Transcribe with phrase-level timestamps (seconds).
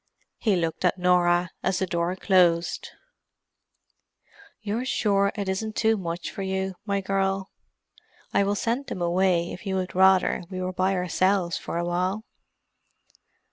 [0.39, 2.87] He looked at Norah as the door closed.
[4.59, 7.51] "You're sure it isn't too much for you, my girl?
[8.33, 11.85] I will send them away if you would rather we were by ourselves for a
[11.85, 12.23] while."